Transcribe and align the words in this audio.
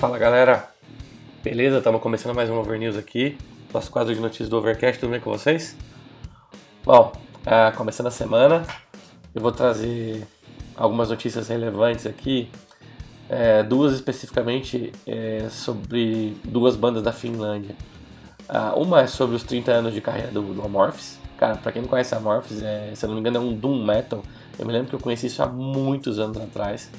Fala 0.00 0.16
galera, 0.16 0.66
beleza? 1.44 1.76
Estamos 1.76 2.00
começando 2.00 2.34
mais 2.34 2.48
um 2.48 2.56
Over 2.56 2.78
News 2.78 2.96
aqui, 2.96 3.36
nosso 3.70 3.90
quadro 3.90 4.14
de 4.14 4.18
notícias 4.18 4.48
do 4.48 4.56
Overcast, 4.56 4.98
tudo 4.98 5.10
bem 5.10 5.20
com 5.20 5.30
vocês? 5.30 5.76
Bom, 6.82 7.12
é, 7.44 7.70
começando 7.72 8.06
a 8.06 8.10
semana, 8.10 8.64
eu 9.34 9.42
vou 9.42 9.52
trazer 9.52 10.26
algumas 10.74 11.10
notícias 11.10 11.48
relevantes 11.48 12.06
aqui, 12.06 12.48
é, 13.28 13.62
duas 13.62 13.92
especificamente 13.92 14.90
é, 15.06 15.48
sobre 15.50 16.34
duas 16.44 16.76
bandas 16.76 17.02
da 17.02 17.12
Finlândia. 17.12 17.76
Ah, 18.48 18.72
uma 18.76 19.02
é 19.02 19.06
sobre 19.06 19.36
os 19.36 19.42
30 19.42 19.70
anos 19.70 19.92
de 19.92 20.00
carreira 20.00 20.30
do, 20.30 20.40
do 20.54 20.62
Amorphis. 20.62 21.18
Cara, 21.36 21.56
pra 21.56 21.70
quem 21.72 21.82
não 21.82 21.88
conhece 21.90 22.14
Amorphis, 22.14 22.62
é, 22.62 22.94
se 22.94 23.04
eu 23.04 23.08
não 23.08 23.16
me 23.16 23.20
engano 23.20 23.36
é 23.36 23.40
um 23.40 23.52
Doom 23.52 23.84
Metal. 23.84 24.22
Eu 24.58 24.64
me 24.64 24.72
lembro 24.72 24.88
que 24.88 24.94
eu 24.94 25.00
conheci 25.00 25.26
isso 25.26 25.42
há 25.42 25.46
muitos 25.46 26.18
anos 26.18 26.38
atrás. 26.38 26.90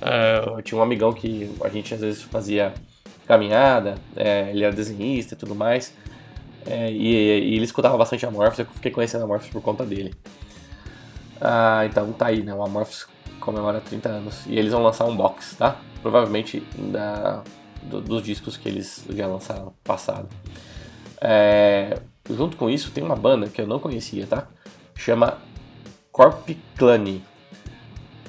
Uh, 0.00 0.58
eu 0.58 0.62
tinha 0.62 0.78
um 0.78 0.82
amigão 0.82 1.12
que 1.12 1.50
a 1.62 1.68
gente 1.68 1.94
às 1.94 2.00
vezes 2.00 2.22
fazia 2.22 2.74
caminhada, 3.26 3.96
é, 4.16 4.50
ele 4.50 4.64
era 4.64 4.74
desenhista 4.74 5.34
e 5.34 5.36
tudo 5.36 5.54
mais. 5.54 5.94
É, 6.66 6.90
e, 6.90 7.06
e, 7.06 7.54
ele 7.56 7.64
escutava 7.64 7.96
bastante 7.96 8.24
Amorphis, 8.24 8.60
eu 8.60 8.66
fiquei 8.66 8.90
conhecendo 8.90 9.24
Amorphis 9.24 9.50
por 9.50 9.62
conta 9.62 9.84
dele. 9.84 10.14
Ah, 11.40 11.84
então 11.86 12.12
tá 12.12 12.26
aí, 12.26 12.42
né? 12.42 12.54
O 12.54 12.62
Amorphis 12.62 13.06
comemora 13.40 13.80
30 13.80 14.08
anos. 14.08 14.46
E 14.46 14.56
eles 14.56 14.72
vão 14.72 14.82
lançar 14.82 15.04
um 15.06 15.16
box, 15.16 15.56
tá? 15.56 15.76
Provavelmente 16.00 16.60
da, 16.76 17.42
do, 17.82 18.00
dos 18.00 18.22
discos 18.22 18.56
que 18.56 18.68
eles 18.68 19.04
já 19.10 19.26
lançaram 19.26 19.72
passado. 19.82 20.28
É, 21.20 21.98
junto 22.30 22.56
com 22.56 22.70
isso, 22.70 22.90
tem 22.92 23.02
uma 23.02 23.16
banda 23.16 23.48
que 23.48 23.60
eu 23.60 23.66
não 23.66 23.78
conhecia, 23.78 24.26
tá? 24.26 24.46
Chama 24.94 25.38
Corpiclani 26.12 27.24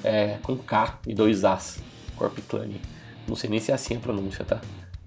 é, 0.04 0.38
com 0.42 0.56
K 0.56 0.98
e 1.06 1.14
dois 1.14 1.44
As, 1.44 1.82
Corpiclani. 2.16 2.80
Não 3.26 3.34
sei 3.34 3.50
nem 3.50 3.58
se 3.58 3.72
é 3.72 3.74
assim 3.74 3.96
a 3.96 3.98
pronúncia, 3.98 4.44
tá? 4.44 4.60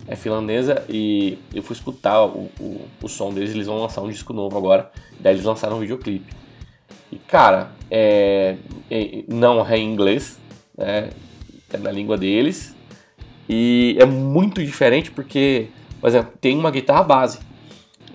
É 0.08 0.16
finlandesa 0.16 0.84
e 0.90 1.38
eu 1.54 1.62
fui 1.62 1.76
escutar 1.76 2.24
o, 2.26 2.50
o, 2.60 2.88
o 3.02 3.08
som 3.08 3.34
deles, 3.34 3.52
eles 3.52 3.68
vão 3.68 3.78
lançar 3.80 4.02
um 4.02 4.10
disco 4.10 4.34
novo 4.34 4.58
agora, 4.58 4.92
daí 5.20 5.34
eles 5.34 5.46
lançaram 5.46 5.78
um 5.78 5.80
videoclipe. 5.80 6.34
E 7.12 7.18
cara, 7.18 7.72
é, 7.92 8.58
é, 8.90 9.24
não 9.28 9.66
é 9.66 9.78
em 9.78 9.92
inglês, 9.92 10.40
né? 10.78 11.10
é 11.72 11.78
na 11.78 11.92
língua 11.92 12.18
deles, 12.18 12.76
e 13.50 13.96
é 14.00 14.06
muito 14.06 14.64
diferente 14.64 15.12
porque, 15.12 15.68
por 16.00 16.08
exemplo, 16.08 16.34
tem 16.40 16.58
uma 16.58 16.72
guitarra 16.72 17.04
base, 17.04 17.40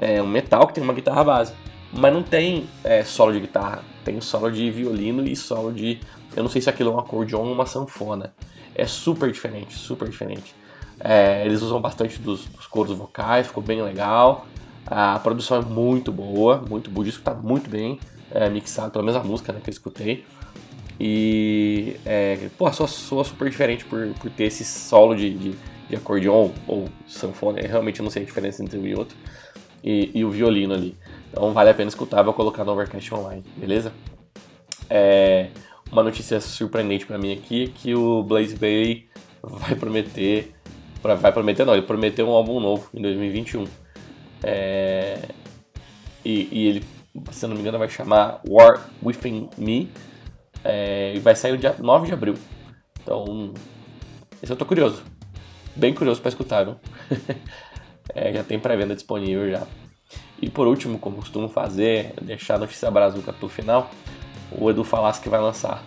é 0.01 0.23
um 0.23 0.27
metal 0.27 0.67
que 0.67 0.75
tem 0.75 0.83
uma 0.83 0.95
guitarra 0.95 1.23
base, 1.23 1.53
mas 1.93 2.13
não 2.13 2.23
tem 2.23 2.67
é, 2.83 3.05
solo 3.05 3.33
de 3.33 3.41
guitarra, 3.41 3.83
tem 4.05 4.21
solo 4.21 4.51
de 4.51 4.71
violino 4.71 5.27
e 5.27 5.37
solo 5.37 5.73
de 5.73 6.01
eu 6.35 6.43
não 6.43 6.51
sei 6.51 6.63
se 6.63 6.71
aquilo 6.71 6.91
é 6.91 6.95
um 6.95 6.99
acordeon 6.99 7.41
ou 7.41 7.53
uma 7.53 7.67
sanfona. 7.67 8.33
É 8.75 8.87
super 8.87 9.31
diferente, 9.31 9.77
super 9.77 10.09
diferente. 10.09 10.55
É, 10.99 11.45
eles 11.45 11.63
usam 11.63 11.81
bastante 11.81 12.19
dos, 12.19 12.47
dos 12.47 12.67
coros 12.67 12.97
vocais, 12.97 13.47
ficou 13.47 13.63
bem 13.63 13.83
legal. 13.83 14.47
A 14.87 15.19
produção 15.19 15.59
é 15.59 15.61
muito 15.61 16.11
boa, 16.11 16.65
muito 16.69 16.91
boa. 16.91 17.03
O 17.03 17.05
disco 17.05 17.23
tá 17.23 17.35
muito 17.35 17.69
bem 17.69 17.99
é, 18.31 18.49
mixado, 18.49 18.91
pelo 18.91 19.05
menos 19.05 19.21
a 19.21 19.25
música 19.25 19.53
né, 19.53 19.61
que 19.63 19.69
eu 19.69 19.73
escutei. 19.73 20.25
E, 20.99 21.97
é, 22.07 22.49
pô, 22.57 22.73
soa, 22.73 22.87
soa 22.87 23.25
super 23.25 23.49
diferente 23.51 23.85
por, 23.85 24.09
por 24.21 24.31
ter 24.31 24.45
esse 24.45 24.65
solo 24.65 25.15
de, 25.15 25.35
de, 25.35 25.55
de 25.89 25.97
acordeon 25.97 26.51
ou 26.67 26.89
sanfona. 27.07 27.61
Eu 27.61 27.69
realmente 27.69 28.01
não 28.01 28.09
sei 28.09 28.23
a 28.23 28.27
diferença 28.27 28.63
entre 28.63 28.79
um 28.79 28.87
e 28.87 28.95
outro. 28.95 29.17
E, 29.85 30.11
e 30.15 30.25
o 30.25 30.31
violino 30.31 30.73
ali. 30.73 30.97
Então 31.33 31.51
vale 31.53 31.71
a 31.71 31.75
pena 31.75 31.89
escutar, 31.89 32.23
vou 32.23 32.35
colocar 32.35 32.63
no 32.63 32.73
Overcast 32.73 33.15
Online, 33.15 33.43
beleza? 33.57 33.91
É, 34.89 35.49
uma 35.91 36.03
notícia 36.03 36.39
surpreendente 36.43 37.07
para 37.07 37.17
mim 37.17 37.33
aqui 37.33 37.69
que 37.69 37.95
o 37.95 38.23
Blaze 38.23 38.55
Bay 38.55 39.09
vai 39.43 39.75
prometer, 39.75 40.55
vai 41.03 41.33
prometer 41.33 41.65
não, 41.65 41.73
ele 41.73 41.87
prometeu 41.87 42.29
um 42.29 42.33
álbum 42.33 42.61
novo 42.61 42.87
em 42.93 43.01
2021. 43.01 43.65
É, 44.43 45.23
e, 46.23 46.49
e, 46.53 46.67
ele, 46.69 46.85
se 47.31 47.47
não 47.47 47.55
me 47.55 47.63
engano, 47.63 47.79
vai 47.79 47.89
chamar 47.89 48.43
War 48.47 48.87
Within 49.03 49.49
Me 49.57 49.91
é, 50.63 51.15
e 51.15 51.19
vai 51.19 51.35
sair 51.35 51.53
no 51.53 51.59
dia 51.59 51.75
9 51.79 52.09
de 52.09 52.13
abril. 52.13 52.35
Então, 53.03 53.55
esse 54.43 54.53
eu 54.53 54.57
tô 54.57 54.67
curioso, 54.67 55.03
bem 55.75 55.95
curioso 55.95 56.21
para 56.21 56.29
escutar, 56.29 56.65
viu? 56.65 56.77
é, 58.15 58.35
já 58.35 58.45
tem 58.45 58.59
pré-venda 58.59 58.95
disponível 58.95 59.51
já. 59.51 59.67
E 60.41 60.51
por 60.51 60.67
último, 60.67 60.99
como 60.99 61.17
costumo 61.17 61.49
fazer, 61.49 62.15
deixar 62.21 62.57
a 62.57 62.59
notícia 62.59 62.91
brazuca 62.91 63.33
pro 63.33 63.49
final 63.49 63.91
o 64.59 64.71
Edu 64.71 64.85
falasse 64.85 65.21
que 65.21 65.29
vai 65.29 65.41
lançar 65.41 65.85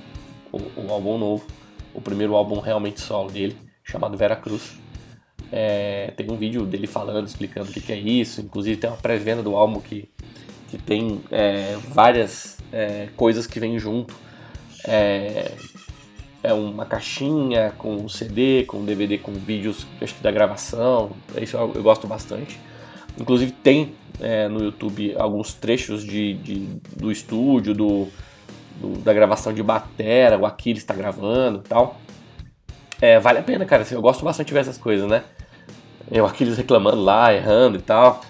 um 0.53 0.89
álbum 0.89 1.17
novo, 1.17 1.45
o 1.93 2.01
primeiro 2.01 2.35
álbum 2.35 2.59
realmente 2.59 3.01
solo 3.01 3.29
dele, 3.29 3.57
chamado 3.83 4.17
Vera 4.17 4.35
Cruz. 4.35 4.73
É, 5.51 6.11
tem 6.17 6.29
um 6.31 6.37
vídeo 6.37 6.65
dele 6.65 6.87
falando, 6.87 7.27
explicando 7.27 7.69
o 7.69 7.73
que, 7.73 7.81
que 7.81 7.91
é 7.91 7.97
isso, 7.97 8.41
inclusive 8.41 8.77
tem 8.77 8.89
uma 8.89 8.97
pré-venda 8.97 9.43
do 9.43 9.55
álbum 9.55 9.79
que, 9.79 10.09
que 10.69 10.77
tem 10.77 11.21
é, 11.29 11.77
várias 11.89 12.57
é, 12.71 13.09
coisas 13.15 13.45
que 13.45 13.59
vêm 13.59 13.77
junto. 13.77 14.15
É, 14.87 15.51
é 16.41 16.53
uma 16.53 16.85
caixinha 16.85 17.73
com 17.77 17.95
um 17.95 18.09
CD, 18.09 18.63
com 18.65 18.77
um 18.77 18.85
DVD 18.85 19.17
com 19.17 19.33
vídeos 19.33 19.85
acho 20.01 20.13
que 20.15 20.23
da 20.23 20.31
gravação, 20.31 21.11
isso 21.41 21.57
eu, 21.57 21.73
eu 21.75 21.83
gosto 21.83 22.07
bastante. 22.07 22.59
Inclusive 23.19 23.51
tem 23.51 23.95
é, 24.19 24.47
no 24.47 24.63
YouTube 24.63 25.15
alguns 25.17 25.53
trechos 25.53 26.03
de, 26.03 26.33
de, 26.35 26.67
do 26.95 27.11
estúdio, 27.11 27.73
do, 27.73 28.07
do, 28.79 28.99
da 28.99 29.13
gravação 29.13 29.53
de 29.53 29.63
batera, 29.63 30.37
o 30.37 30.45
Aquiles 30.45 30.81
está 30.81 30.93
gravando 30.93 31.61
e 31.65 31.67
tal. 31.67 31.99
É, 33.01 33.19
vale 33.19 33.39
a 33.39 33.43
pena, 33.43 33.65
cara. 33.65 33.85
Eu 33.91 34.01
gosto 34.01 34.23
bastante 34.23 34.47
de 34.47 34.53
ver 34.53 34.61
essas 34.61 34.77
coisas, 34.77 35.07
né? 35.07 35.23
O 36.09 36.25
Aquiles 36.25 36.57
reclamando 36.57 37.01
lá, 37.01 37.33
errando 37.33 37.77
e 37.77 37.81
tal. 37.81 38.21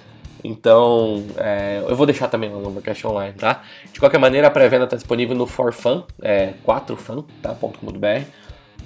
Então, 0.43 1.23
é, 1.37 1.83
eu 1.87 1.95
vou 1.95 2.05
deixar 2.05 2.27
também 2.27 2.49
no 2.49 2.67
Overcast 2.67 3.05
Online, 3.07 3.33
tá? 3.33 3.63
De 3.91 3.99
qualquer 3.99 4.19
maneira, 4.19 4.47
a 4.47 4.51
pré-venda 4.51 4.85
está 4.85 4.95
disponível 4.95 5.35
no 5.35 5.47
forfan, 5.47 6.03
é 6.21 6.53
4fan, 6.65 7.25
tá? 7.41 7.55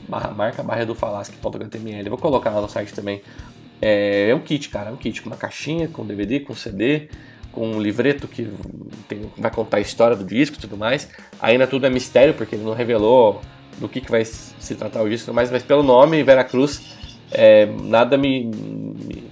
barra 0.07 0.31
marca, 0.31 0.63
barra 0.63 0.85
do 0.85 0.95
falasque.html. 0.95 2.09
Vou 2.09 2.17
colocar 2.17 2.49
lá 2.51 2.61
no 2.61 2.69
site 2.69 2.93
também. 2.93 3.21
É, 3.81 4.29
é 4.29 4.35
um 4.35 4.39
kit, 4.39 4.69
cara, 4.69 4.89
é 4.89 4.93
um 4.93 4.97
kit 4.97 5.21
com 5.21 5.29
uma 5.29 5.37
caixinha, 5.37 5.87
com 5.87 6.05
DVD, 6.05 6.39
com 6.41 6.53
CD, 6.53 7.09
com 7.51 7.71
um 7.71 7.81
livreto 7.81 8.27
que 8.27 8.47
tem, 9.07 9.31
vai 9.37 9.51
contar 9.51 9.77
a 9.77 9.81
história 9.81 10.15
do 10.15 10.23
disco 10.23 10.57
e 10.57 10.59
tudo 10.59 10.77
mais. 10.77 11.09
Ainda 11.41 11.65
tudo 11.65 11.85
é 11.85 11.89
mistério, 11.89 12.33
porque 12.33 12.55
ele 12.55 12.63
não 12.63 12.73
revelou 12.73 13.41
do 13.79 13.87
que, 13.87 14.01
que 14.01 14.11
vai 14.11 14.25
se 14.25 14.75
tratar 14.75 15.01
o 15.01 15.09
disco, 15.09 15.33
mas, 15.33 15.49
mas 15.49 15.63
pelo 15.63 15.81
nome, 15.81 16.21
Veracruz, 16.23 16.97
é, 17.31 17.65
nada 17.65 18.17
me, 18.17 18.45
me, 18.45 19.23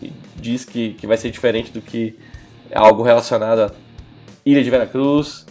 me, 0.00 0.12
diz 0.36 0.64
que, 0.64 0.94
que 0.94 1.06
vai 1.06 1.16
ser 1.16 1.30
diferente 1.30 1.70
do 1.70 1.80
que 1.80 2.18
algo 2.74 3.02
relacionado 3.02 3.60
à 3.60 3.70
Ilha 4.44 4.62
de 4.62 4.70
Veracruz, 4.70 5.46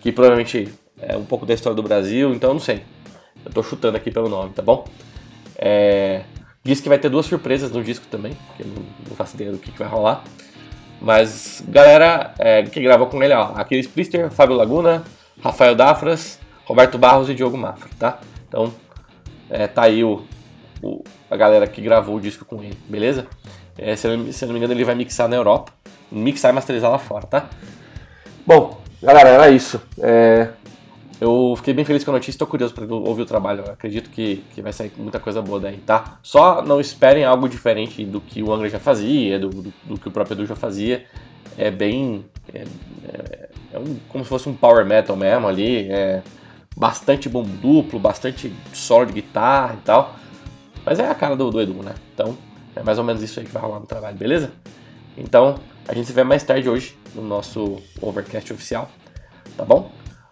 que 0.00 0.10
provavelmente 0.10 0.68
é 0.98 1.16
um 1.16 1.24
pouco 1.24 1.44
da 1.44 1.52
história 1.52 1.76
do 1.76 1.82
Brasil, 1.82 2.32
então 2.32 2.50
eu 2.50 2.54
não 2.54 2.60
sei. 2.60 2.82
Eu 3.44 3.52
tô 3.52 3.62
chutando 3.62 3.96
aqui 3.96 4.10
pelo 4.10 4.28
nome, 4.28 4.52
tá 4.52 4.62
bom? 4.62 4.86
É, 5.56 6.22
diz 6.64 6.80
que 6.80 6.88
vai 6.88 6.98
ter 6.98 7.08
duas 7.08 7.26
surpresas 7.26 7.70
no 7.70 7.82
disco 7.82 8.06
também, 8.10 8.36
que 8.56 8.62
eu 8.62 8.66
não, 8.66 8.82
não 9.08 9.16
faço 9.16 9.34
ideia 9.34 9.52
do 9.52 9.58
que, 9.58 9.72
que 9.72 9.78
vai 9.78 9.88
rolar. 9.88 10.22
Mas 11.00 11.64
galera 11.68 12.32
é, 12.38 12.62
que 12.62 12.80
gravou 12.80 13.08
com 13.08 13.22
ele, 13.22 13.34
ó, 13.34 13.52
Aquiles 13.56 13.88
Priester, 13.88 14.30
Fábio 14.30 14.54
Laguna, 14.54 15.02
Rafael 15.42 15.74
Dafras, 15.74 16.38
Roberto 16.64 16.96
Barros 16.96 17.28
e 17.28 17.34
Diogo 17.34 17.58
Mafra, 17.58 17.90
tá? 17.98 18.20
Então, 18.48 18.72
é, 19.50 19.66
tá 19.66 19.82
aí 19.82 20.04
o, 20.04 20.24
o, 20.80 21.02
a 21.28 21.36
galera 21.36 21.66
que 21.66 21.80
gravou 21.80 22.16
o 22.16 22.20
disco 22.20 22.44
com 22.44 22.62
ele, 22.62 22.78
beleza? 22.88 23.26
É, 23.76 23.96
se, 23.96 24.06
eu, 24.06 24.32
se 24.32 24.44
eu 24.44 24.46
não 24.46 24.52
me 24.52 24.58
engano, 24.58 24.72
ele 24.72 24.84
vai 24.84 24.94
mixar 24.94 25.28
na 25.28 25.34
Europa, 25.34 25.72
mixar 26.10 26.52
e 26.52 26.54
masterizar 26.54 26.90
lá 26.90 26.98
fora, 26.98 27.26
tá? 27.26 27.50
Bom, 28.46 28.80
galera, 29.02 29.28
era 29.28 29.50
isso. 29.50 29.82
É, 29.98 30.50
eu 31.22 31.54
fiquei 31.56 31.72
bem 31.72 31.84
feliz 31.84 32.02
com 32.02 32.10
a 32.10 32.14
notícia, 32.14 32.32
estou 32.32 32.48
curioso 32.48 32.74
para 32.74 32.84
ouvir 32.92 33.22
o 33.22 33.24
trabalho. 33.24 33.62
Eu 33.64 33.72
acredito 33.72 34.10
que, 34.10 34.42
que 34.52 34.60
vai 34.60 34.72
sair 34.72 34.90
muita 34.96 35.20
coisa 35.20 35.40
boa 35.40 35.60
daí, 35.60 35.76
tá? 35.76 36.18
Só 36.20 36.60
não 36.62 36.80
esperem 36.80 37.24
algo 37.24 37.48
diferente 37.48 38.04
do 38.04 38.20
que 38.20 38.42
o 38.42 38.52
Angra 38.52 38.68
já 38.68 38.80
fazia, 38.80 39.38
do, 39.38 39.48
do, 39.48 39.72
do 39.84 40.00
que 40.00 40.08
o 40.08 40.10
próprio 40.10 40.34
Edu 40.34 40.46
já 40.46 40.56
fazia. 40.56 41.06
É 41.56 41.70
bem. 41.70 42.24
É, 42.52 42.64
é, 43.04 43.48
é 43.74 43.78
um, 43.78 43.96
como 44.08 44.24
se 44.24 44.30
fosse 44.30 44.48
um 44.48 44.54
power 44.54 44.84
metal 44.84 45.14
mesmo 45.14 45.46
ali. 45.46 45.88
É 45.92 46.22
bastante 46.76 47.28
bom 47.28 47.44
duplo, 47.44 48.00
bastante 48.00 48.52
solo 48.72 49.06
de 49.06 49.12
guitarra 49.12 49.74
e 49.74 49.84
tal. 49.84 50.16
Mas 50.84 50.98
é 50.98 51.08
a 51.08 51.14
cara 51.14 51.36
do, 51.36 51.52
do 51.52 51.60
Edu, 51.60 51.84
né? 51.84 51.94
Então 52.12 52.36
é 52.74 52.82
mais 52.82 52.98
ou 52.98 53.04
menos 53.04 53.22
isso 53.22 53.38
aí 53.38 53.46
que 53.46 53.52
vai 53.52 53.62
rolar 53.62 53.78
no 53.78 53.86
trabalho, 53.86 54.16
beleza? 54.16 54.50
Então 55.16 55.54
a 55.86 55.94
gente 55.94 56.06
se 56.06 56.12
vê 56.12 56.24
mais 56.24 56.42
tarde 56.42 56.68
hoje 56.68 56.98
no 57.14 57.22
nosso 57.22 57.78
Overcast 58.00 58.52
oficial, 58.52 58.90
tá 59.56 59.64
bom? 59.64 60.01